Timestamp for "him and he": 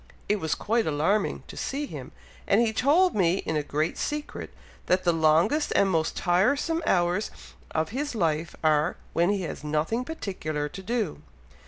1.85-2.73